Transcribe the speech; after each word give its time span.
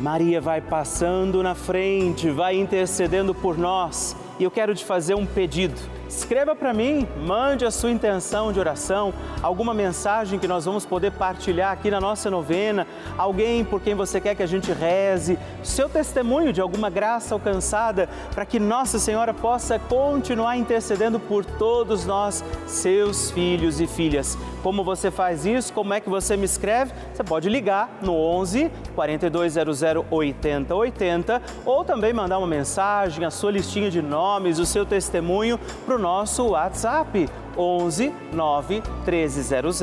Maria 0.00 0.40
vai 0.40 0.60
passando 0.60 1.42
na 1.42 1.54
frente, 1.54 2.30
vai 2.30 2.58
intercedendo 2.58 3.34
por 3.34 3.56
nós. 3.58 4.16
E 4.38 4.44
eu 4.44 4.50
quero 4.50 4.74
te 4.74 4.84
fazer 4.84 5.14
um 5.14 5.26
pedido 5.26 5.80
Escreva 6.14 6.54
para 6.54 6.74
mim, 6.74 7.08
mande 7.26 7.64
a 7.64 7.70
sua 7.70 7.90
intenção 7.90 8.52
de 8.52 8.60
oração, 8.60 9.14
alguma 9.42 9.72
mensagem 9.72 10.38
que 10.38 10.46
nós 10.46 10.66
vamos 10.66 10.84
poder 10.84 11.10
partilhar 11.12 11.72
aqui 11.72 11.90
na 11.90 12.02
nossa 12.02 12.30
novena, 12.30 12.86
alguém 13.16 13.64
por 13.64 13.80
quem 13.80 13.94
você 13.94 14.20
quer 14.20 14.34
que 14.34 14.42
a 14.42 14.46
gente 14.46 14.70
reze, 14.72 15.38
seu 15.64 15.88
testemunho 15.88 16.52
de 16.52 16.60
alguma 16.60 16.90
graça 16.90 17.34
alcançada, 17.34 18.10
para 18.34 18.44
que 18.44 18.60
Nossa 18.60 18.98
Senhora 18.98 19.32
possa 19.32 19.78
continuar 19.78 20.58
intercedendo 20.58 21.18
por 21.18 21.46
todos 21.46 22.04
nós, 22.04 22.44
seus 22.66 23.30
filhos 23.30 23.80
e 23.80 23.86
filhas. 23.86 24.36
Como 24.62 24.84
você 24.84 25.10
faz 25.10 25.46
isso? 25.46 25.72
Como 25.72 25.94
é 25.94 26.00
que 26.00 26.10
você 26.10 26.36
me 26.36 26.44
escreve? 26.44 26.92
Você 27.12 27.24
pode 27.24 27.48
ligar 27.48 27.90
no 28.02 28.14
11 28.14 28.70
4200 28.94 29.82
8080 30.10 31.42
ou 31.64 31.84
também 31.84 32.12
mandar 32.12 32.38
uma 32.38 32.46
mensagem, 32.46 33.24
a 33.24 33.30
sua 33.30 33.50
listinha 33.50 33.90
de 33.90 34.02
nomes, 34.02 34.58
o 34.58 34.66
seu 34.66 34.86
testemunho 34.86 35.58
para 35.84 35.96
o 35.96 36.01
nosso 36.02 36.48
WhatsApp 36.48 37.28
11 37.56 38.12
9 38.32 38.82
1300 39.06 39.80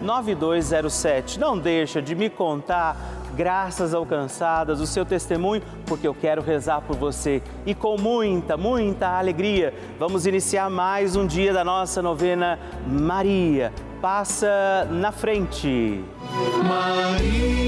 9207. 0.00 1.38
Não 1.38 1.56
deixa 1.56 2.02
de 2.02 2.14
me 2.14 2.28
contar 2.28 2.96
graças 3.36 3.94
alcançadas, 3.94 4.80
o 4.80 4.86
seu 4.86 5.04
testemunho, 5.04 5.62
porque 5.86 6.08
eu 6.08 6.14
quero 6.14 6.42
rezar 6.42 6.80
por 6.80 6.96
você. 6.96 7.40
E 7.64 7.72
com 7.74 7.96
muita, 7.96 8.56
muita 8.56 9.16
alegria, 9.16 9.72
vamos 9.96 10.26
iniciar 10.26 10.68
mais 10.68 11.14
um 11.14 11.24
dia 11.24 11.52
da 11.52 11.62
nossa 11.62 12.02
novena 12.02 12.58
Maria. 12.84 13.72
Passa 14.00 14.88
na 14.90 15.12
frente. 15.12 16.02
Maria 16.66 17.67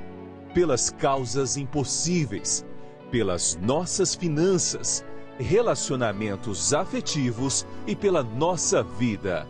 pelas 0.53 0.89
causas 0.89 1.57
impossíveis, 1.57 2.65
pelas 3.09 3.57
nossas 3.61 4.15
finanças, 4.15 5.03
relacionamentos 5.39 6.73
afetivos 6.73 7.65
e 7.87 7.95
pela 7.95 8.23
nossa 8.23 8.83
vida. 8.83 9.47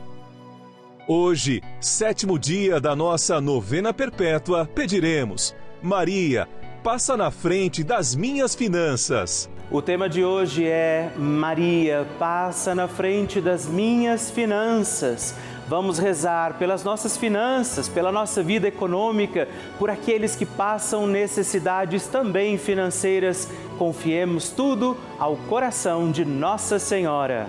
Hoje, 1.07 1.61
sétimo 1.79 2.37
dia 2.37 2.79
da 2.79 2.95
nossa 2.95 3.41
novena 3.41 3.93
perpétua, 3.93 4.65
pediremos: 4.65 5.55
Maria, 5.81 6.47
passa 6.83 7.17
na 7.17 7.29
frente 7.29 7.83
das 7.83 8.15
minhas 8.15 8.55
finanças. 8.55 9.49
O 9.69 9.81
tema 9.81 10.09
de 10.09 10.23
hoje 10.23 10.65
é 10.65 11.11
Maria, 11.17 12.05
passa 12.19 12.75
na 12.75 12.87
frente 12.89 13.39
das 13.39 13.65
minhas 13.65 14.29
finanças. 14.29 15.33
Vamos 15.71 15.99
rezar 15.99 16.55
pelas 16.57 16.83
nossas 16.83 17.15
finanças, 17.15 17.87
pela 17.87 18.11
nossa 18.11 18.43
vida 18.43 18.67
econômica, 18.67 19.47
por 19.79 19.89
aqueles 19.89 20.35
que 20.35 20.45
passam 20.45 21.07
necessidades 21.07 22.07
também 22.07 22.57
financeiras. 22.57 23.47
Confiemos 23.77 24.49
tudo 24.49 24.97
ao 25.17 25.37
coração 25.37 26.11
de 26.11 26.25
Nossa 26.25 26.77
Senhora. 26.77 27.47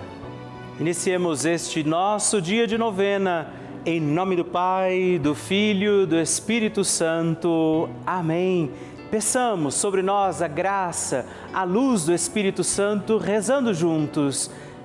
Iniciemos 0.78 1.44
este 1.44 1.82
nosso 1.82 2.40
dia 2.40 2.64
de 2.64 2.78
novena. 2.78 3.52
Em 3.84 4.00
nome 4.00 4.36
do 4.36 4.44
Pai, 4.44 5.18
do 5.20 5.34
Filho, 5.34 6.06
do 6.06 6.16
Espírito 6.16 6.84
Santo. 6.84 7.88
Amém. 8.06 8.70
Peçamos 9.10 9.74
sobre 9.74 10.00
nós 10.00 10.40
a 10.40 10.46
graça, 10.46 11.26
a 11.52 11.64
luz 11.64 12.06
do 12.06 12.14
Espírito 12.14 12.62
Santo, 12.62 13.18
rezando 13.18 13.74
juntos. 13.74 14.48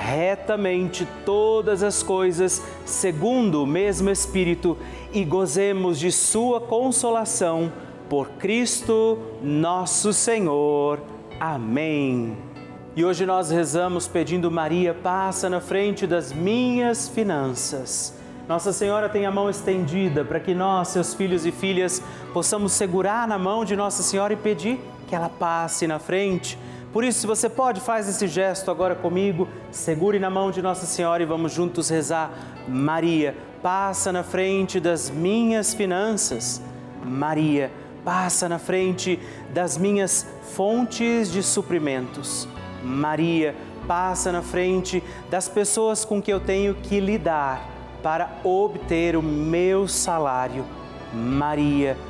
retamente 0.00 1.06
todas 1.26 1.82
as 1.82 2.02
coisas 2.02 2.62
segundo 2.86 3.62
o 3.62 3.66
mesmo 3.66 4.08
Espírito 4.08 4.76
e 5.12 5.24
gozemos 5.24 5.98
de 5.98 6.10
Sua 6.10 6.58
consolação 6.58 7.70
por 8.08 8.30
Cristo 8.30 9.18
nosso 9.42 10.12
Senhor. 10.12 11.00
Amém. 11.38 12.36
E 12.96 13.04
hoje 13.04 13.26
nós 13.26 13.50
rezamos 13.50 14.08
pedindo 14.08 14.50
Maria, 14.50 14.94
passa 14.94 15.48
na 15.48 15.60
frente 15.60 16.06
das 16.06 16.32
minhas 16.32 17.08
finanças. 17.08 18.18
Nossa 18.48 18.72
Senhora 18.72 19.08
tem 19.08 19.26
a 19.26 19.30
mão 19.30 19.48
estendida 19.48 20.24
para 20.24 20.40
que 20.40 20.54
nós, 20.54 20.88
seus 20.88 21.14
filhos 21.14 21.46
e 21.46 21.52
filhas, 21.52 22.02
possamos 22.32 22.72
segurar 22.72 23.28
na 23.28 23.38
mão 23.38 23.64
de 23.64 23.76
Nossa 23.76 24.02
Senhora 24.02 24.32
e 24.32 24.36
pedir 24.36 24.80
que 25.06 25.14
ela 25.14 25.28
passe 25.28 25.86
na 25.86 25.98
frente 25.98 26.58
por 26.92 27.04
isso, 27.04 27.20
se 27.20 27.26
você 27.26 27.48
pode, 27.48 27.80
faz 27.80 28.08
esse 28.08 28.26
gesto 28.26 28.70
agora 28.70 28.96
comigo, 28.96 29.48
segure 29.70 30.18
na 30.18 30.28
mão 30.28 30.50
de 30.50 30.60
Nossa 30.60 30.86
Senhora 30.86 31.22
e 31.22 31.26
vamos 31.26 31.52
juntos 31.52 31.88
rezar. 31.88 32.32
Maria, 32.66 33.36
passa 33.62 34.10
na 34.10 34.24
frente 34.24 34.80
das 34.80 35.08
minhas 35.08 35.72
finanças. 35.72 36.60
Maria, 37.04 37.70
passa 38.04 38.48
na 38.48 38.58
frente 38.58 39.20
das 39.54 39.78
minhas 39.78 40.26
fontes 40.54 41.30
de 41.30 41.44
suprimentos. 41.44 42.48
Maria, 42.82 43.54
passa 43.86 44.32
na 44.32 44.42
frente 44.42 45.00
das 45.30 45.48
pessoas 45.48 46.04
com 46.04 46.20
que 46.20 46.32
eu 46.32 46.40
tenho 46.40 46.74
que 46.74 46.98
lidar 46.98 47.68
para 48.02 48.38
obter 48.42 49.16
o 49.16 49.22
meu 49.22 49.86
salário. 49.86 50.64
Maria, 51.14 51.96
passa 51.96 52.09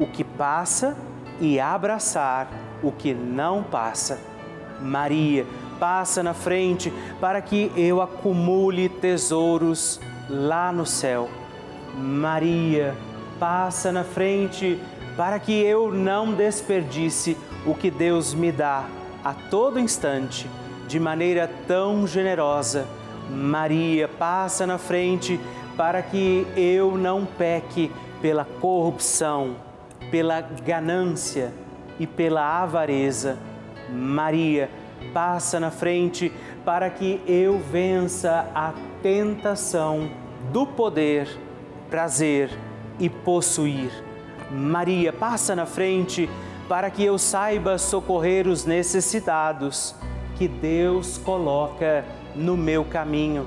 o 0.00 0.06
que 0.06 0.24
passa 0.24 0.96
e 1.38 1.60
abraçar 1.60 2.50
o 2.82 2.90
que 2.90 3.14
não 3.14 3.62
passa. 3.62 4.18
Maria, 4.80 5.46
passa 5.78 6.22
na 6.22 6.34
frente 6.34 6.92
para 7.20 7.40
que 7.40 7.70
eu 7.76 8.00
acumule 8.00 8.88
tesouros 8.88 10.00
lá 10.28 10.72
no 10.72 10.86
céu. 10.86 11.28
Maria, 11.94 12.96
passa 13.38 13.92
na 13.92 14.02
frente 14.02 14.80
para 15.16 15.38
que 15.38 15.52
eu 15.52 15.92
não 15.92 16.32
desperdice 16.32 17.36
o 17.66 17.74
que 17.74 17.90
Deus 17.90 18.32
me 18.32 18.50
dá 18.50 18.86
a 19.22 19.34
todo 19.34 19.78
instante, 19.78 20.48
de 20.88 20.98
maneira 20.98 21.50
tão 21.66 22.06
generosa. 22.06 22.86
Maria, 23.28 24.08
passa 24.08 24.66
na 24.66 24.78
frente 24.78 25.38
para 25.76 26.02
que 26.02 26.46
eu 26.56 26.96
não 26.96 27.26
peque 27.26 27.92
pela 28.20 28.44
corrupção, 28.44 29.56
pela 30.10 30.40
ganância 30.40 31.52
e 31.98 32.06
pela 32.06 32.62
avareza. 32.62 33.38
Maria, 33.90 34.70
passa 35.12 35.58
na 35.58 35.70
frente 35.70 36.32
para 36.64 36.88
que 36.90 37.20
eu 37.26 37.58
vença 37.58 38.48
a 38.54 38.72
tentação 39.02 40.10
do 40.52 40.66
poder, 40.66 41.28
prazer 41.88 42.50
e 42.98 43.08
possuir. 43.08 43.90
Maria, 44.50 45.12
passa 45.12 45.54
na 45.54 45.66
frente 45.66 46.28
para 46.68 46.90
que 46.90 47.04
eu 47.04 47.18
saiba 47.18 47.78
socorrer 47.78 48.46
os 48.46 48.64
necessitados 48.64 49.94
que 50.36 50.46
Deus 50.46 51.18
coloca 51.18 52.04
no 52.34 52.56
meu 52.56 52.84
caminho. 52.84 53.46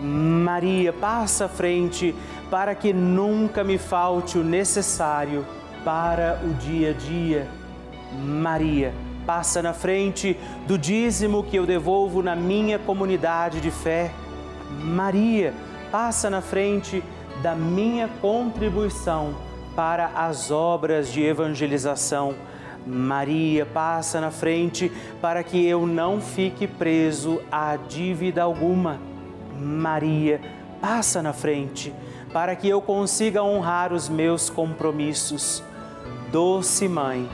Maria, 0.00 0.92
passa 0.92 1.46
à 1.46 1.48
frente 1.48 2.14
para 2.50 2.74
que 2.74 2.92
nunca 2.92 3.62
me 3.62 3.78
falte 3.78 4.38
o 4.38 4.44
necessário 4.44 5.44
para 5.84 6.40
o 6.44 6.54
dia 6.54 6.90
a 6.90 6.92
dia. 6.92 7.46
Maria, 8.12 8.94
passa 9.26 9.62
na 9.62 9.72
frente 9.72 10.36
do 10.66 10.78
dízimo 10.78 11.42
que 11.42 11.56
eu 11.56 11.66
devolvo 11.66 12.22
na 12.22 12.34
minha 12.34 12.78
comunidade 12.78 13.60
de 13.60 13.70
fé. 13.70 14.10
Maria, 14.70 15.52
passa 15.90 16.30
na 16.30 16.40
frente 16.40 17.02
da 17.42 17.54
minha 17.54 18.08
contribuição 18.20 19.34
para 19.76 20.06
as 20.14 20.50
obras 20.50 21.12
de 21.12 21.22
evangelização. 21.22 22.34
Maria, 22.86 23.66
passa 23.66 24.20
na 24.20 24.30
frente 24.30 24.92
para 25.20 25.42
que 25.42 25.66
eu 25.66 25.86
não 25.86 26.20
fique 26.20 26.66
preso 26.66 27.40
a 27.50 27.76
dívida 27.76 28.42
alguma. 28.42 29.00
Maria, 29.58 30.40
passa 30.80 31.22
na 31.22 31.32
frente 31.32 31.94
para 32.32 32.54
que 32.56 32.68
eu 32.68 32.82
consiga 32.82 33.42
honrar 33.42 33.92
os 33.92 34.08
meus 34.08 34.50
compromissos. 34.50 35.62
Doce 36.34 36.88
Mãe, 36.88 37.30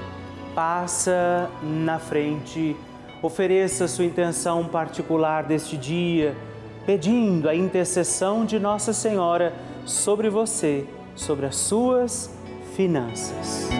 passa 0.54 1.50
na 1.62 1.98
frente, 1.98 2.76
ofereça 3.22 3.88
sua 3.88 4.04
intenção 4.04 4.66
particular 4.66 5.42
deste 5.42 5.74
dia, 5.78 6.36
pedindo 6.84 7.48
a 7.48 7.54
intercessão 7.54 8.44
de 8.44 8.58
Nossa 8.58 8.92
Senhora 8.92 9.54
sobre 9.86 10.28
você, 10.28 10.86
sobre 11.16 11.46
as 11.46 11.56
suas 11.56 12.30
finanças. 12.76 13.70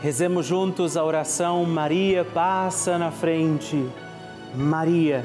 Rezemos 0.00 0.46
juntos 0.46 0.96
a 0.96 1.02
oração 1.02 1.64
Maria 1.64 2.24
passa 2.24 2.96
na 2.96 3.10
frente. 3.10 3.90
Maria 4.54 5.24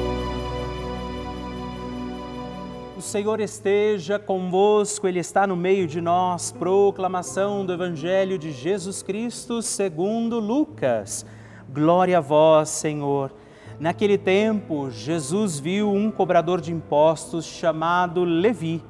O 3.01 3.03
Senhor 3.03 3.39
esteja 3.39 4.19
convosco, 4.19 5.07
Ele 5.07 5.17
está 5.17 5.47
no 5.47 5.55
meio 5.55 5.87
de 5.87 5.99
nós. 5.99 6.51
Proclamação 6.51 7.65
do 7.65 7.73
Evangelho 7.73 8.37
de 8.37 8.51
Jesus 8.51 9.01
Cristo 9.01 9.59
segundo 9.63 10.39
Lucas. 10.39 11.25
Glória 11.67 12.19
a 12.19 12.21
vós, 12.21 12.69
Senhor. 12.69 13.33
Naquele 13.79 14.19
tempo, 14.19 14.91
Jesus 14.91 15.59
viu 15.59 15.91
um 15.91 16.11
cobrador 16.11 16.61
de 16.61 16.71
impostos 16.71 17.43
chamado 17.43 18.23
Levi, 18.23 18.83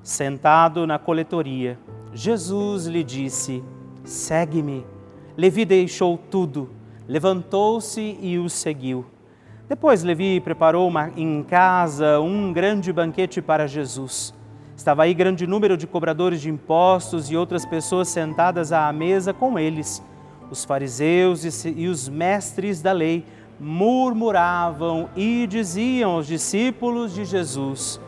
sentado 0.00 0.86
na 0.86 0.96
coletoria. 0.96 1.76
Jesus 2.14 2.86
lhe 2.86 3.02
disse: 3.02 3.64
Segue-me. 4.04 4.86
Levi 5.36 5.64
deixou 5.64 6.16
tudo 6.16 6.70
levantou-se 7.08 8.18
e 8.20 8.38
o 8.38 8.48
seguiu. 8.48 9.06
Depois 9.68 10.04
Levi 10.04 10.40
preparou 10.40 10.86
uma, 10.86 11.10
em 11.16 11.42
casa 11.42 12.20
um 12.20 12.52
grande 12.52 12.92
banquete 12.92 13.42
para 13.42 13.66
Jesus. 13.66 14.32
Estava 14.76 15.02
aí 15.02 15.12
grande 15.12 15.44
número 15.44 15.76
de 15.76 15.88
cobradores 15.88 16.40
de 16.40 16.48
impostos 16.48 17.32
e 17.32 17.36
outras 17.36 17.66
pessoas 17.66 18.06
sentadas 18.06 18.70
à 18.70 18.92
mesa 18.92 19.34
com 19.34 19.58
eles. 19.58 20.00
Os 20.52 20.64
fariseus 20.64 21.64
e 21.64 21.88
os 21.88 22.08
mestres 22.08 22.80
da 22.80 22.92
lei 22.92 23.24
murmuravam 23.58 25.08
e 25.16 25.48
diziam 25.48 26.12
aos 26.12 26.28
discípulos 26.28 27.12
de 27.12 27.24
Jesus: 27.24 28.00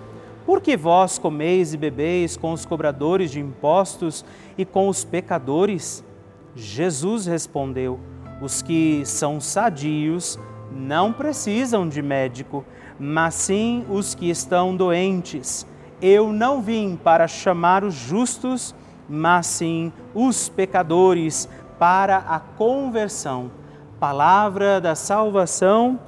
Por 0.47 0.61
que 0.61 0.77
vós 0.77 1.19
comeis 1.19 1.75
e 1.75 1.77
bebeis 1.77 2.37
com 2.37 2.53
os 2.53 2.65
cobradores 2.65 3.33
de 3.33 3.41
impostos 3.41 4.25
e 4.57 4.65
com 4.65 4.89
os 4.89 5.05
pecadores? 5.05 6.05
Jesus 6.55 7.27
respondeu: 7.27 7.99
Os 8.41 8.63
que 8.63 9.03
são 9.05 9.41
sadios 9.41 10.39
não 10.71 11.13
precisam 11.13 11.89
de 11.89 12.03
médico, 12.03 12.65
mas 12.99 13.35
sim 13.35 13.85
os 13.89 14.15
que 14.15 14.29
estão 14.29 14.77
doentes. 14.77 15.67
Eu 16.01 16.33
não 16.33 16.63
vim 16.63 16.97
para 16.97 17.27
chamar 17.27 17.85
os 17.85 17.95
justos, 17.95 18.75
mas 19.09 19.47
sim 19.47 19.93
os 20.15 20.49
pecadores 20.49 21.49
para 21.79 22.19
a 22.19 22.39
conversão. 22.39 23.51
Palavra 23.99 24.81
da 24.81 24.95
salvação, 24.95 25.99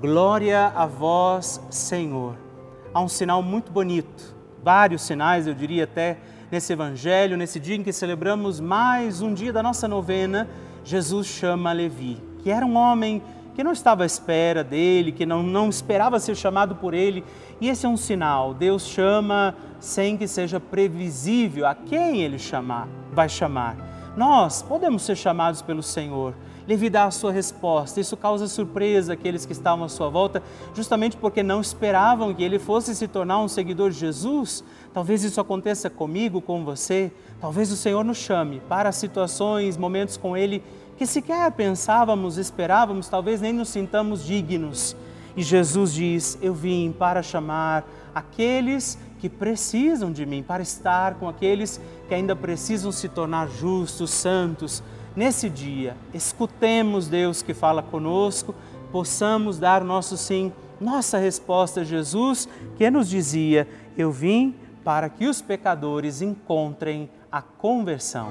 glória 0.00 0.72
a 0.74 0.86
vós, 0.86 1.60
Senhor. 1.70 2.36
Há 2.92 3.00
um 3.00 3.08
sinal 3.08 3.42
muito 3.42 3.72
bonito, 3.72 4.34
vários 4.62 5.02
sinais, 5.02 5.46
eu 5.46 5.54
diria 5.54 5.84
até, 5.84 6.18
nesse 6.50 6.72
evangelho, 6.72 7.36
nesse 7.36 7.60
dia 7.60 7.76
em 7.76 7.82
que 7.82 7.92
celebramos 7.92 8.60
mais 8.60 9.22
um 9.22 9.32
dia 9.32 9.52
da 9.52 9.62
nossa 9.62 9.86
novena. 9.86 10.48
Jesus 10.84 11.26
chama 11.26 11.72
Levi, 11.72 12.22
que 12.42 12.50
era 12.50 12.66
um 12.66 12.76
homem 12.76 13.22
que 13.60 13.64
não 13.64 13.72
estava 13.72 14.04
à 14.04 14.06
espera 14.06 14.64
dele, 14.64 15.12
que 15.12 15.26
não, 15.26 15.42
não 15.42 15.68
esperava 15.68 16.18
ser 16.18 16.34
chamado 16.34 16.76
por 16.76 16.94
ele. 16.94 17.22
E 17.60 17.68
esse 17.68 17.84
é 17.84 17.88
um 17.90 17.96
sinal. 17.96 18.54
Deus 18.54 18.86
chama 18.86 19.54
sem 19.78 20.16
que 20.16 20.26
seja 20.26 20.58
previsível 20.58 21.66
a 21.66 21.74
quem 21.74 22.22
ele 22.22 22.38
chamar, 22.38 22.88
vai 23.12 23.28
chamar. 23.28 23.76
Nós 24.16 24.62
podemos 24.62 25.02
ser 25.02 25.14
chamados 25.14 25.60
pelo 25.60 25.82
Senhor. 25.82 26.32
Dá 26.90 27.04
a 27.04 27.10
sua 27.10 27.32
resposta. 27.32 28.00
Isso 28.00 28.16
causa 28.16 28.46
surpresa 28.46 29.12
àqueles 29.12 29.44
que 29.44 29.52
estavam 29.52 29.84
à 29.84 29.88
sua 29.90 30.08
volta, 30.08 30.42
justamente 30.72 31.16
porque 31.16 31.42
não 31.42 31.60
esperavam 31.60 32.32
que 32.32 32.42
ele 32.42 32.58
fosse 32.58 32.94
se 32.94 33.08
tornar 33.08 33.40
um 33.40 33.48
seguidor 33.48 33.90
de 33.90 33.98
Jesus. 33.98 34.64
Talvez 34.94 35.22
isso 35.22 35.40
aconteça 35.40 35.90
comigo, 35.90 36.40
com 36.40 36.64
você. 36.64 37.12
Talvez 37.40 37.70
o 37.72 37.76
Senhor 37.76 38.04
nos 38.04 38.18
chame 38.18 38.62
para 38.68 38.90
situações, 38.92 39.76
momentos 39.76 40.16
com 40.16 40.36
Ele 40.36 40.62
que 41.00 41.06
sequer 41.06 41.50
pensávamos, 41.52 42.36
esperávamos, 42.36 43.08
talvez 43.08 43.40
nem 43.40 43.54
nos 43.54 43.70
sintamos 43.70 44.22
dignos. 44.22 44.94
E 45.34 45.42
Jesus 45.42 45.94
diz: 45.94 46.38
Eu 46.42 46.52
vim 46.52 46.92
para 46.92 47.22
chamar 47.22 47.86
aqueles 48.14 48.98
que 49.18 49.26
precisam 49.26 50.12
de 50.12 50.26
mim, 50.26 50.42
para 50.42 50.62
estar 50.62 51.14
com 51.14 51.26
aqueles 51.26 51.80
que 52.06 52.14
ainda 52.14 52.36
precisam 52.36 52.92
se 52.92 53.08
tornar 53.08 53.48
justos, 53.48 54.10
santos. 54.10 54.82
Nesse 55.16 55.48
dia, 55.48 55.96
escutemos 56.12 57.08
Deus 57.08 57.40
que 57.40 57.54
fala 57.54 57.82
conosco, 57.82 58.54
possamos 58.92 59.58
dar 59.58 59.82
nosso 59.82 60.18
sim, 60.18 60.52
nossa 60.78 61.16
resposta 61.16 61.80
a 61.80 61.84
Jesus, 61.84 62.46
que 62.76 62.90
nos 62.90 63.08
dizia: 63.08 63.66
Eu 63.96 64.12
vim 64.12 64.54
para 64.84 65.08
que 65.08 65.26
os 65.26 65.40
pecadores 65.40 66.20
encontrem 66.20 67.08
a 67.32 67.40
conversão 67.40 68.30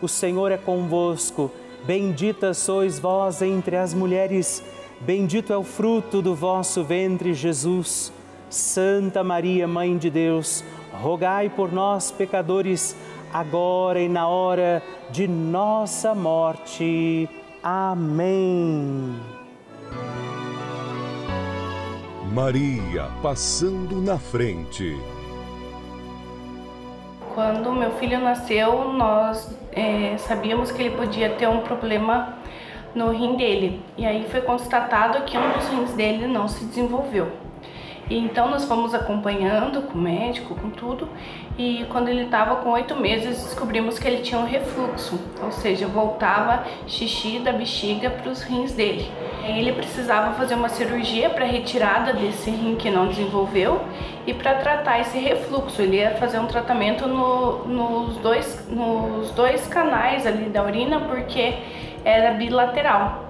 o 0.00 0.08
Senhor 0.08 0.52
é 0.52 0.56
convosco. 0.56 1.50
Bendita 1.84 2.54
sois 2.54 2.98
vós 2.98 3.42
entre 3.42 3.76
as 3.76 3.92
mulheres, 3.92 4.62
bendito 5.00 5.52
é 5.52 5.56
o 5.56 5.64
fruto 5.64 6.22
do 6.22 6.34
vosso 6.34 6.82
ventre, 6.82 7.34
Jesus. 7.34 8.12
Santa 8.48 9.24
Maria, 9.24 9.66
Mãe 9.66 9.98
de 9.98 10.08
Deus, 10.08 10.64
rogai 10.92 11.50
por 11.50 11.72
nós, 11.72 12.10
pecadores, 12.10 12.96
agora 13.32 14.00
e 14.00 14.08
na 14.08 14.28
hora 14.28 14.82
de 15.10 15.26
nossa 15.26 16.14
morte. 16.14 17.28
Amém. 17.62 19.14
Maria 22.32 23.10
passando 23.22 24.00
na 24.00 24.18
frente. 24.18 24.96
Quando 27.34 27.72
meu 27.72 27.90
filho 27.92 28.20
nasceu, 28.20 28.92
nós 28.92 29.52
é, 29.72 30.16
sabíamos 30.18 30.70
que 30.70 30.80
ele 30.80 30.96
podia 30.96 31.30
ter 31.30 31.48
um 31.48 31.62
problema 31.62 32.38
no 32.94 33.10
rim 33.10 33.34
dele. 33.34 33.82
E 33.98 34.06
aí 34.06 34.24
foi 34.30 34.40
constatado 34.40 35.24
que 35.24 35.36
um 35.36 35.52
dos 35.52 35.68
rins 35.68 35.92
dele 35.94 36.28
não 36.28 36.46
se 36.46 36.64
desenvolveu. 36.64 37.32
E 38.08 38.16
então 38.16 38.48
nós 38.48 38.66
fomos 38.66 38.94
acompanhando 38.94 39.82
com 39.82 39.98
o 39.98 40.00
médico, 40.00 40.54
com 40.54 40.70
tudo, 40.70 41.08
e 41.58 41.84
quando 41.90 42.08
ele 42.08 42.24
estava 42.24 42.56
com 42.56 42.70
oito 42.70 42.94
meses 42.94 43.42
descobrimos 43.42 43.98
que 43.98 44.06
ele 44.06 44.22
tinha 44.22 44.38
um 44.38 44.46
refluxo, 44.46 45.18
ou 45.42 45.50
seja, 45.50 45.86
voltava 45.88 46.64
xixi 46.86 47.38
da 47.38 47.50
bexiga 47.52 48.10
para 48.10 48.30
os 48.30 48.42
rins 48.42 48.72
dele. 48.72 49.10
Ele 49.46 49.72
precisava 49.72 50.34
fazer 50.34 50.54
uma 50.54 50.68
cirurgia 50.68 51.28
para 51.30 51.44
retirada 51.44 52.12
desse 52.12 52.50
rim 52.50 52.76
que 52.76 52.90
não 52.90 53.08
desenvolveu 53.08 53.80
e 54.26 54.32
para 54.32 54.54
tratar 54.54 55.00
esse 55.00 55.18
refluxo. 55.18 55.82
Ele 55.82 55.96
ia 55.96 56.12
fazer 56.12 56.38
um 56.38 56.46
tratamento 56.46 57.06
no, 57.06 57.64
nos, 57.66 58.16
dois, 58.18 58.66
nos 58.68 59.30
dois 59.32 59.66
canais 59.66 60.26
ali 60.26 60.48
da 60.48 60.64
urina 60.64 61.00
porque 61.00 61.54
era 62.04 62.32
bilateral. 62.32 63.24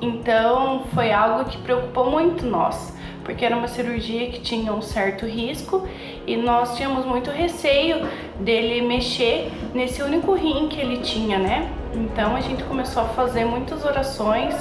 Então 0.00 0.84
foi 0.94 1.12
algo 1.12 1.44
que 1.46 1.58
preocupou 1.58 2.10
muito 2.10 2.46
nós 2.46 2.94
porque 3.24 3.44
era 3.44 3.56
uma 3.56 3.66
cirurgia 3.66 4.30
que 4.30 4.40
tinha 4.40 4.72
um 4.72 4.82
certo 4.82 5.26
risco 5.26 5.88
e 6.26 6.36
nós 6.36 6.76
tínhamos 6.76 7.04
muito 7.06 7.30
receio 7.30 8.06
dele 8.38 8.82
mexer 8.82 9.50
nesse 9.72 10.02
único 10.02 10.34
rim 10.34 10.68
que 10.68 10.78
ele 10.78 10.98
tinha, 10.98 11.38
né? 11.38 11.70
Então 11.94 12.36
a 12.36 12.40
gente 12.40 12.62
começou 12.64 13.02
a 13.02 13.06
fazer 13.06 13.44
muitas 13.44 13.84
orações, 13.84 14.54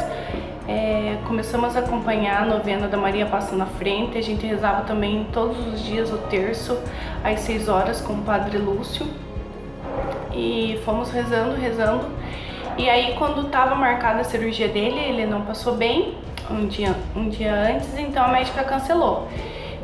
é, 0.68 1.18
começamos 1.28 1.76
a 1.76 1.80
acompanhar 1.80 2.44
a 2.44 2.46
novena 2.46 2.88
da 2.88 2.98
Maria 2.98 3.26
Passa 3.26 3.56
na 3.56 3.66
Frente, 3.66 4.18
a 4.18 4.22
gente 4.22 4.46
rezava 4.46 4.84
também 4.84 5.28
todos 5.32 5.58
os 5.68 5.84
dias 5.84 6.12
o 6.12 6.18
terço 6.18 6.80
às 7.24 7.42
6 7.42 7.68
horas 7.68 8.00
com 8.00 8.14
o 8.14 8.22
Padre 8.22 8.58
Lúcio 8.58 9.06
e 10.34 10.80
fomos 10.86 11.12
rezando, 11.12 11.56
rezando. 11.56 12.06
E 12.78 12.90
aí 12.90 13.16
quando 13.18 13.46
estava 13.46 13.76
marcada 13.76 14.22
a 14.22 14.24
cirurgia 14.24 14.68
dele, 14.68 15.00
ele 15.00 15.26
não 15.26 15.42
passou 15.42 15.76
bem 15.76 16.18
um 16.50 16.66
dia, 16.68 16.96
um 17.16 17.30
dia 17.30 17.54
antes, 17.54 17.98
então 17.98 18.24
a 18.24 18.30
médica 18.30 18.64
cancelou. 18.64 19.28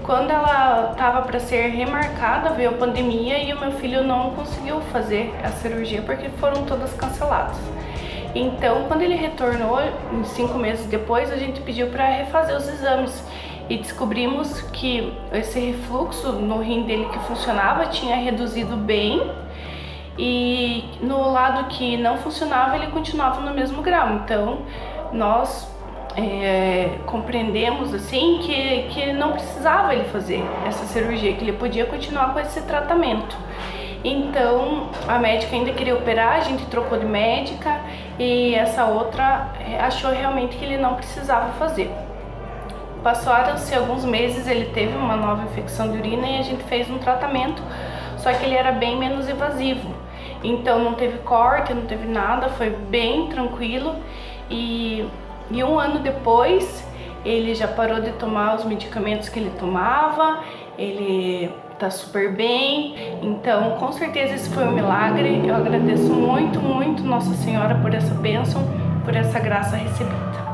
Quando 0.04 0.32
ela 0.32 0.92
estava 0.92 1.22
para 1.22 1.40
ser 1.40 1.68
remarcada, 1.68 2.52
veio 2.52 2.70
a 2.70 2.74
pandemia 2.74 3.44
e 3.44 3.54
o 3.54 3.60
meu 3.60 3.72
filho 3.74 4.04
não 4.04 4.32
conseguiu 4.32 4.82
fazer 4.94 5.32
a 5.44 5.50
cirurgia 5.50 6.02
porque 6.02 6.30
foram 6.30 6.64
todas 6.64 6.94
canceladas. 6.94 7.58
Então, 8.36 8.86
quando 8.88 9.02
ele 9.02 9.16
retornou, 9.16 9.80
cinco 10.26 10.58
meses 10.58 10.86
depois, 10.86 11.32
a 11.32 11.38
gente 11.38 11.62
pediu 11.62 11.88
para 11.88 12.06
refazer 12.06 12.56
os 12.56 12.68
exames 12.68 13.24
e 13.70 13.78
descobrimos 13.78 14.62
que 14.74 15.14
esse 15.32 15.60
refluxo 15.60 16.32
no 16.34 16.62
rim 16.62 16.84
dele 16.84 17.06
que 17.06 17.20
funcionava 17.20 17.86
tinha 17.88 18.16
reduzido 18.16 18.76
bem 18.76 19.32
e 20.18 20.84
no 21.02 21.32
lado 21.32 21.68
que 21.70 21.96
não 21.96 22.18
funcionava 22.18 22.76
ele 22.76 22.88
continuava 22.88 23.42
no 23.42 23.54
mesmo 23.54 23.82
grau. 23.82 24.16
Então, 24.16 24.60
nós 25.14 25.72
é, 26.18 26.98
compreendemos 27.06 27.94
assim 27.94 28.40
que, 28.42 28.84
que 28.90 29.14
não 29.14 29.34
precisava 29.34 29.94
ele 29.94 30.06
fazer 30.06 30.44
essa 30.68 30.86
cirurgia, 30.86 31.34
que 31.34 31.44
ele 31.44 31.54
podia 31.54 31.86
continuar 31.86 32.34
com 32.34 32.40
esse 32.40 32.62
tratamento. 32.62 33.38
Então 34.04 34.90
a 35.08 35.20
médica 35.20 35.56
ainda 35.56 35.74
queria 35.74 35.96
operar, 35.96 36.38
a 36.38 36.42
gente 36.42 36.66
trocou 36.68 36.98
de 36.98 37.06
médica 37.06 37.82
e 38.18 38.56
essa 38.56 38.86
outra 38.86 39.50
é, 39.60 39.80
achou 39.80 40.12
realmente 40.12 40.56
que 40.56 40.64
ele 40.64 40.78
não 40.78 40.96
precisava 40.96 41.52
fazer. 41.54 41.92
Passaram-se 43.04 43.74
alguns 43.76 44.04
meses, 44.06 44.48
ele 44.48 44.66
teve 44.74 44.96
uma 44.96 45.16
nova 45.16 45.44
infecção 45.44 45.92
de 45.92 45.98
urina 45.98 46.28
e 46.28 46.40
a 46.40 46.42
gente 46.44 46.64
fez 46.64 46.90
um 46.90 46.98
tratamento, 46.98 47.62
só 48.18 48.32
que 48.34 48.46
ele 48.46 48.56
era 48.56 48.72
bem 48.72 48.98
menos 48.98 49.30
invasivo. 49.30 49.94
Então 50.44 50.80
não 50.80 50.94
teve 50.94 51.18
corte, 51.20 51.74
não 51.74 51.86
teve 51.86 52.08
nada, 52.08 52.50
foi 52.50 52.70
bem 52.70 53.28
tranquilo 53.28 53.96
e 54.50 55.06
e 55.52 55.64
um 55.64 55.80
ano 55.80 56.00
depois, 56.00 56.86
ele 57.26 57.56
já 57.56 57.68
parou 57.68 58.00
de 58.00 58.12
tomar 58.12 58.56
os 58.56 58.64
medicamentos 58.66 59.30
que 59.30 59.40
ele 59.40 59.52
tomava, 59.58 60.44
ele 60.78 61.52
tá 61.80 61.90
super 61.90 62.32
bem. 62.34 62.94
Então, 63.24 63.78
com 63.78 63.92
certeza 63.94 64.36
esse 64.36 64.50
foi 64.50 64.66
um 64.66 64.72
milagre. 64.72 65.48
Eu 65.48 65.56
agradeço 65.56 66.14
muito, 66.14 66.60
muito 66.60 67.02
Nossa 67.04 67.34
Senhora 67.36 67.76
por 67.76 67.94
essa 67.94 68.14
bênção, 68.16 68.62
por 69.06 69.16
essa 69.16 69.40
graça 69.40 69.78
recebida. 69.78 70.50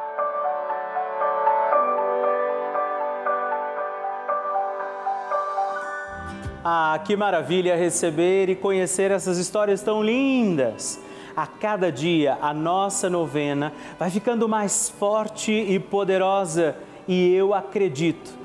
Ah, 6.63 6.99
que 7.03 7.15
maravilha 7.15 7.75
receber 7.75 8.49
e 8.49 8.55
conhecer 8.55 9.11
essas 9.11 9.37
histórias 9.37 9.81
tão 9.81 10.03
lindas! 10.03 10.99
A 11.35 11.45
cada 11.45 11.91
dia 11.91 12.37
a 12.41 12.53
nossa 12.53 13.09
novena 13.09 13.73
vai 13.99 14.09
ficando 14.09 14.47
mais 14.47 14.89
forte 14.89 15.51
e 15.51 15.77
poderosa 15.79 16.77
e 17.07 17.35
eu 17.35 17.53
acredito 17.53 18.44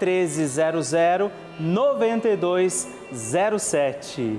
1300 0.00 1.30
9207. 1.60 4.38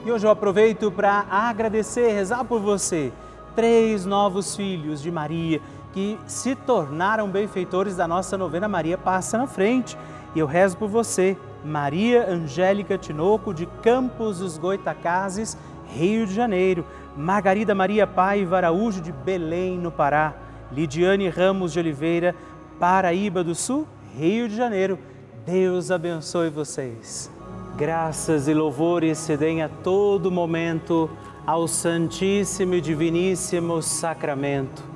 E 0.05 0.13
hoje 0.13 0.25
eu 0.25 0.31
aproveito 0.31 0.93
para 0.93 1.27
agradecer, 1.29 2.13
rezar 2.13 2.45
por 2.45 2.61
você. 2.61 3.13
Três 3.57 4.07
novos 4.07 4.55
filhos 4.55 5.03
de 5.03 5.11
Maria 5.11 5.61
que 5.97 6.19
se 6.27 6.55
tornaram 6.55 7.27
benfeitores 7.27 7.97
da 7.97 8.07
nossa 8.07 8.37
novena 8.37 8.69
Maria 8.69 8.99
Passa 8.99 9.39
na 9.39 9.47
Frente. 9.47 9.97
E 10.35 10.39
eu 10.39 10.47
rezo 10.47 10.77
por 10.77 10.91
você, 10.91 11.39
Maria 11.65 12.31
Angélica 12.31 12.99
Tinoco, 12.99 13.55
de 13.55 13.65
Campos 13.83 14.41
dos 14.41 14.59
Goitacazes, 14.59 15.57
Rio 15.87 16.27
de 16.27 16.35
Janeiro, 16.35 16.85
Margarida 17.17 17.75
Maria 17.75 18.07
Paiva 18.07 18.59
Araújo, 18.59 19.01
de 19.01 19.11
Belém, 19.11 19.79
no 19.79 19.91
Pará, 19.91 20.35
Lidiane 20.71 21.31
Ramos 21.31 21.73
de 21.73 21.79
Oliveira, 21.79 22.35
Paraíba 22.79 23.43
do 23.43 23.55
Sul, 23.55 23.89
Rio 24.15 24.51
de 24.51 24.55
Janeiro. 24.55 24.99
Deus 25.47 25.91
abençoe 25.91 26.51
vocês. 26.51 27.31
Graças 27.75 28.49
e 28.49 28.53
louvores 28.53 29.17
se 29.17 29.35
deem 29.35 29.63
a 29.63 29.71
todo 29.71 30.31
momento 30.31 31.09
ao 31.47 31.67
Santíssimo 31.67 32.75
e 32.75 32.83
Diviníssimo 32.83 33.81
Sacramento 33.81 34.96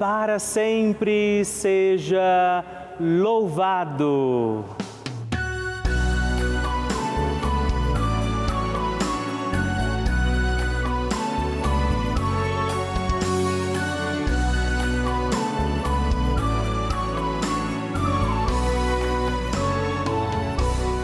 para 0.00 0.38
sempre 0.38 1.44
seja 1.44 2.64
louvado. 2.98 4.64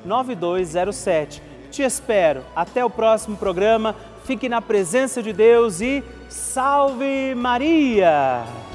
9207. 0.04 1.47
Te 1.72 1.84
espero. 1.84 2.44
Até 2.56 2.84
o 2.84 2.90
próximo 2.90 3.38
programa. 3.38 3.96
Fique 4.24 4.50
na 4.50 4.62
presença 4.62 5.24
de 5.24 5.32
Deus 5.32 5.80
e 5.80 6.04
salve 6.30 7.34
Maria! 7.36 8.67